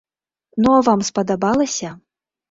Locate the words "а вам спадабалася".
0.77-1.91